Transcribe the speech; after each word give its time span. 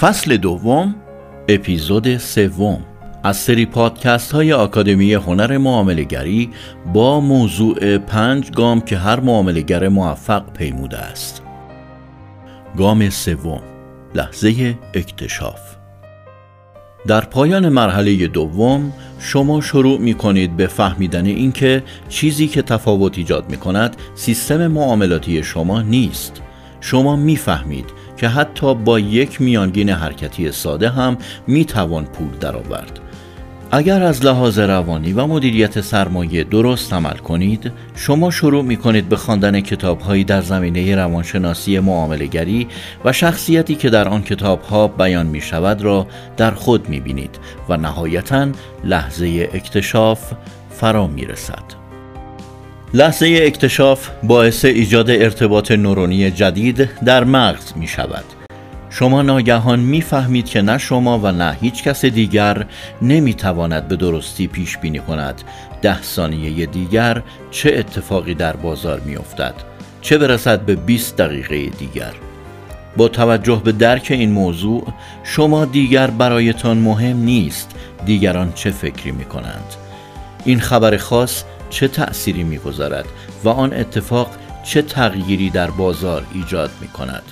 فصل 0.00 0.36
دوم 0.36 0.94
اپیزود 1.48 2.16
سوم. 2.16 2.78
از 3.24 3.36
سری 3.36 3.66
پادکست 3.66 4.32
های 4.32 4.52
آکادمی 4.52 5.14
هنر 5.14 5.58
معاملگری 5.58 6.50
با 6.92 7.20
موضوع 7.20 7.98
پنج 7.98 8.50
گام 8.50 8.80
که 8.80 8.96
هر 8.96 9.20
معاملگر 9.20 9.88
موفق 9.88 10.52
پیموده 10.52 10.98
است. 10.98 11.42
گام 12.76 13.10
سوم 13.10 13.60
لحظه 14.14 14.78
اکتشاف. 14.94 15.60
در 17.06 17.20
پایان 17.20 17.68
مرحله 17.68 18.26
دوم 18.26 18.92
شما 19.18 19.60
شروع 19.60 19.98
می 19.98 20.14
کنید 20.14 20.56
به 20.56 20.66
فهمیدن 20.66 21.26
اینکه 21.26 21.82
چیزی 22.08 22.48
که 22.48 22.62
تفاوت 22.62 23.18
ایجاد 23.18 23.50
می 23.50 23.56
کند 23.56 23.96
سیستم 24.14 24.66
معاملاتی 24.66 25.42
شما 25.42 25.82
نیست. 25.82 26.42
شما 26.80 27.16
می‌فهمید 27.16 27.99
که 28.20 28.28
حتی 28.28 28.74
با 28.74 28.98
یک 28.98 29.40
میانگین 29.40 29.88
حرکتی 29.88 30.52
ساده 30.52 30.88
هم 30.88 31.16
می 31.46 31.64
توان 31.64 32.04
پول 32.04 32.30
درآورد 32.40 33.00
اگر 33.70 34.02
از 34.02 34.24
لحاظ 34.24 34.58
روانی 34.58 35.12
و 35.12 35.26
مدیریت 35.26 35.80
سرمایه 35.80 36.44
درست 36.44 36.92
عمل 36.92 37.16
کنید 37.16 37.72
شما 37.94 38.30
شروع 38.30 38.64
می 38.64 38.76
کنید 38.76 39.08
به 39.08 39.16
خواندن 39.16 39.60
کتابهایی 39.60 40.24
در 40.24 40.42
زمینه 40.42 40.94
روانشناسی 40.96 41.78
معاملگری 41.78 42.68
و 43.04 43.12
شخصیتی 43.12 43.74
که 43.74 43.90
در 43.90 44.08
آن 44.08 44.22
کتابها 44.22 44.88
بیان 44.88 45.26
می 45.26 45.40
شود 45.40 45.82
را 45.82 46.06
در 46.36 46.50
خود 46.50 46.88
می 46.88 47.00
بینید 47.00 47.38
و 47.68 47.76
نهایتا 47.76 48.48
لحظه 48.84 49.48
اکتشاف 49.52 50.32
فرا 50.70 51.06
می 51.06 51.24
رسد. 51.24 51.79
لحظه 52.94 53.40
اکتشاف 53.42 54.08
باعث 54.22 54.64
ایجاد 54.64 55.10
ارتباط 55.10 55.70
نورونی 55.70 56.30
جدید 56.30 56.88
در 57.04 57.24
مغز 57.24 57.72
می 57.76 57.86
شود. 57.86 58.24
شما 58.90 59.22
ناگهان 59.22 59.80
می‌فهمید 59.80 60.48
که 60.48 60.62
نه 60.62 60.78
شما 60.78 61.18
و 61.18 61.32
نه 61.32 61.56
هیچ 61.60 61.82
کس 61.82 62.04
دیگر 62.04 62.66
نمی‌تواند 63.02 63.88
به 63.88 63.96
درستی 63.96 64.46
پیش 64.46 64.78
بینی 64.78 64.98
کند. 64.98 65.42
ده 65.82 66.02
ثانیه 66.02 66.66
دیگر 66.66 67.22
چه 67.50 67.74
اتفاقی 67.78 68.34
در 68.34 68.56
بازار 68.56 69.00
میافتد 69.00 69.54
چه 70.00 70.18
برسد 70.18 70.60
به 70.60 70.74
20 70.74 71.16
دقیقه 71.16 71.66
دیگر؟ 71.66 72.12
با 72.96 73.08
توجه 73.08 73.60
به 73.64 73.72
درک 73.72 74.06
این 74.10 74.30
موضوع 74.30 74.86
شما 75.24 75.64
دیگر 75.64 76.06
برایتان 76.06 76.78
مهم 76.78 77.16
نیست 77.16 77.70
دیگران 78.06 78.52
چه 78.52 78.70
فکری 78.70 79.10
می 79.10 79.24
کنند. 79.24 79.74
این 80.44 80.60
خبر 80.60 80.96
خاص 80.96 81.44
چه 81.70 81.88
تأثیری 81.88 82.44
می‌گذارد 82.44 83.06
و 83.44 83.48
آن 83.48 83.74
اتفاق 83.74 84.30
چه 84.64 84.82
تغییری 84.82 85.50
در 85.50 85.70
بازار 85.70 86.26
ایجاد 86.34 86.70
می 86.80 86.88
کند 86.88 87.22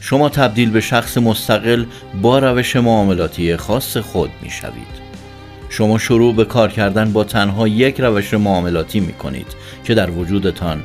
شما 0.00 0.28
تبدیل 0.28 0.70
به 0.70 0.80
شخص 0.80 1.18
مستقل 1.18 1.84
با 2.22 2.38
روش 2.38 2.76
معاملاتی 2.76 3.56
خاص 3.56 3.96
خود 3.96 4.30
می 4.42 4.50
شوید. 4.50 5.02
شما 5.68 5.98
شروع 5.98 6.34
به 6.34 6.44
کار 6.44 6.68
کردن 6.68 7.12
با 7.12 7.24
تنها 7.24 7.68
یک 7.68 8.00
روش 8.00 8.34
معاملاتی 8.34 9.00
می 9.00 9.12
کنید 9.12 9.46
که 9.84 9.94
در 9.94 10.10
وجودتان 10.10 10.82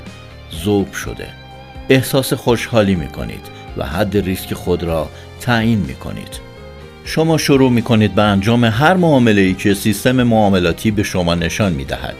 ذوب 0.64 0.94
شده. 0.94 1.28
احساس 1.90 2.34
خوشحالی 2.34 2.96
می 2.96 3.08
کنید 3.08 3.42
و 3.78 3.86
حد 3.86 4.18
ریسک 4.18 4.54
خود 4.54 4.84
را 4.84 5.10
تعیین 5.42 5.80
می 5.80 5.96
کنید. 5.96 6.40
شما 7.06 7.38
شروع 7.38 7.72
می 7.72 7.82
کنید 7.82 8.16
به 8.16 8.22
انجام 8.22 8.66
هر 8.66 8.94
معامله 8.94 9.42
ای 9.42 9.54
که 9.54 9.74
سیستم 9.74 10.24
معاملاتی 10.24 10.92
به 10.92 11.04
شما 11.04 11.36
نشان 11.36 11.74
می 11.74 11.86
دهد 11.86 12.16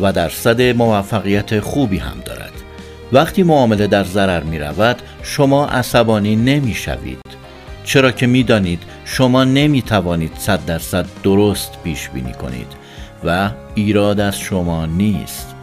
و 0.00 0.12
درصد 0.12 0.62
موفقیت 0.62 1.60
خوبی 1.60 1.98
هم 1.98 2.16
دارد. 2.24 2.52
وقتی 3.12 3.42
معامله 3.42 3.86
در 3.86 4.04
ضرر 4.04 4.42
می 4.42 4.58
رود 4.58 4.96
شما 5.22 5.66
عصبانی 5.66 6.36
نمی 6.36 6.74
شوید 6.74 7.28
چرا 7.84 8.10
که 8.10 8.26
می 8.26 8.42
دانید 8.42 8.82
شما 9.04 9.44
نمی 9.44 9.82
توانید 9.82 10.32
صد 10.38 10.64
درصد 10.66 11.06
درست 11.22 11.72
پیش 11.84 12.08
بینی 12.08 12.32
کنید 12.32 12.66
و 13.24 13.50
ایراد 13.74 14.20
از 14.20 14.38
شما 14.38 14.86
نیست. 14.86 15.54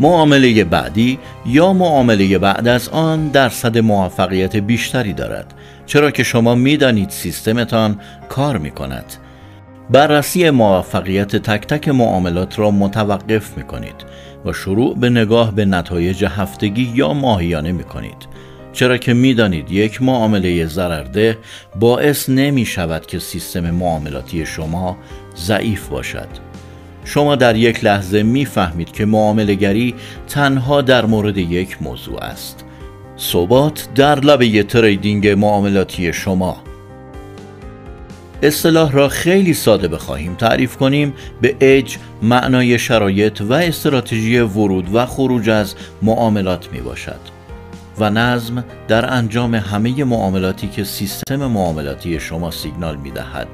معامله 0.00 0.64
بعدی 0.64 1.18
یا 1.46 1.72
معامله 1.72 2.38
بعد 2.38 2.68
از 2.68 2.88
آن 2.88 3.28
درصد 3.28 3.78
موفقیت 3.78 4.56
بیشتری 4.56 5.12
دارد. 5.12 5.54
چرا 5.86 6.10
که 6.10 6.22
شما 6.22 6.54
می 6.54 6.76
دانید 6.76 7.10
سیستمتان 7.10 8.00
کار 8.28 8.58
می 8.58 8.70
کند 8.70 9.04
بررسی 9.90 10.50
موفقیت 10.50 11.36
تک 11.36 11.66
تک 11.66 11.88
معاملات 11.88 12.58
را 12.58 12.70
متوقف 12.70 13.56
می 13.56 13.62
کنید 13.62 13.94
و 14.44 14.52
شروع 14.52 14.96
به 14.96 15.10
نگاه 15.10 15.54
به 15.54 15.64
نتایج 15.64 16.24
هفتگی 16.24 16.92
یا 16.94 17.12
ماهیانه 17.12 17.72
می 17.72 17.84
کنید 17.84 18.28
چرا 18.72 18.96
که 18.96 19.14
می‌دانید 19.14 19.70
یک 19.70 20.02
معامله 20.02 20.66
ضررده 20.66 21.38
باعث 21.80 22.28
نمی 22.28 22.64
شود 22.64 23.06
که 23.06 23.18
سیستم 23.18 23.70
معاملاتی 23.70 24.46
شما 24.46 24.96
ضعیف 25.36 25.88
باشد. 25.88 26.28
شما 27.04 27.36
در 27.36 27.56
یک 27.56 27.84
لحظه 27.84 28.22
می‌فهمید 28.22 28.92
که 28.92 29.04
معاملگری 29.04 29.94
تنها 30.28 30.82
در 30.82 31.06
مورد 31.06 31.38
یک 31.38 31.82
موضوع 31.82 32.24
است. 32.24 32.64
ثبات 33.18 33.88
در 33.94 34.20
لبه 34.20 34.62
تریدینگ 34.62 35.28
معاملاتی 35.28 36.12
شما. 36.12 36.56
اصطلاح 38.42 38.92
را 38.92 39.08
خیلی 39.08 39.54
ساده 39.54 39.88
بخواهیم 39.88 40.34
تعریف 40.34 40.76
کنیم 40.76 41.14
به 41.40 41.56
اج 41.60 41.96
معنای 42.22 42.78
شرایط 42.78 43.40
و 43.40 43.52
استراتژی 43.52 44.38
ورود 44.38 44.94
و 44.94 45.06
خروج 45.06 45.50
از 45.50 45.74
معاملات 46.02 46.68
می 46.72 46.80
باشد 46.80 47.20
و 47.98 48.10
نظم 48.10 48.64
در 48.88 49.14
انجام 49.14 49.54
همه 49.54 50.04
معاملاتی 50.04 50.68
که 50.68 50.84
سیستم 50.84 51.36
معاملاتی 51.36 52.20
شما 52.20 52.50
سیگنال 52.50 52.96
می 52.96 53.10
دهد 53.10 53.48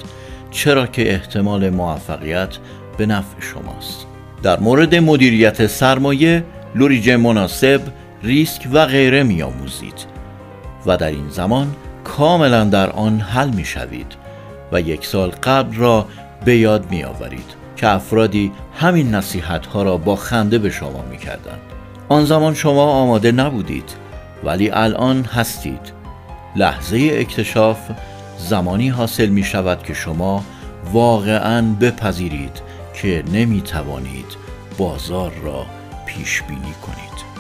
چرا 0.51 0.87
که 0.87 1.13
احتمال 1.13 1.71
موفقیت 1.71 2.57
به 2.99 3.07
نفع 3.07 3.41
شماست. 3.41 4.07
در 4.43 4.61
مورد 4.61 4.95
مدیریت 4.95 5.67
سرمایه 5.67 6.45
لوریج 6.75 7.11
مناسب 7.11 7.81
ریسک 8.23 8.69
و 8.73 8.87
غیره 8.87 9.23
می 9.23 9.43
آموزید 9.43 10.05
و 10.87 10.97
در 10.97 11.09
این 11.09 11.29
زمان 11.29 11.75
کاملا 12.05 12.65
در 12.65 12.91
آن 12.91 13.21
حل 13.21 13.49
می 13.49 13.65
شوید. 13.65 14.28
و 14.73 14.81
یک 14.81 15.07
سال 15.07 15.31
قبل 15.43 15.77
را 15.77 16.07
به 16.45 16.57
یاد 16.57 16.91
می 16.91 17.05
آورید 17.05 17.55
که 17.77 17.89
افرادی 17.89 18.53
همین 18.75 19.15
نصیحت 19.15 19.67
ها 19.67 19.83
را 19.83 19.97
با 19.97 20.17
خنده 20.17 20.59
به 20.59 20.71
شما 20.71 21.05
می 21.11 21.19
کردند. 21.19 21.61
آن 22.09 22.25
زمان 22.25 22.55
شما 22.55 22.85
آماده 22.85 23.33
نبودید 23.33 23.95
ولی 24.45 24.71
الان 24.71 25.25
هستید 25.25 25.93
لحظه 26.57 27.11
اکتشاف 27.13 27.79
زمانی 28.39 28.89
حاصل 28.89 29.27
می 29.27 29.45
شود 29.45 29.83
که 29.83 29.95
شما 29.95 30.45
واقعا 30.93 31.75
بپذیرید 31.81 32.63
که 32.95 33.25
نمی 33.33 33.61
توانید 33.61 34.37
بازار 34.79 35.33
را 35.45 35.67
پیش 36.07 36.43
بینی 36.43 36.75
کنید 36.87 37.38